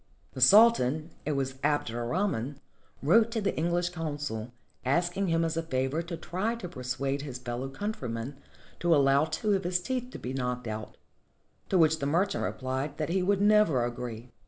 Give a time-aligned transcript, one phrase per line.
[0.31, 2.59] The Sultan— it was Abd er Rahman—
[3.03, 4.51] wrote to the English consul,
[4.83, 8.39] asking him as a favor to try to persuade his fellow countryman
[8.79, 10.97] to allow two of his teeth to be knocked out,
[11.69, 14.31] to which the mer chant replied that he would never agree.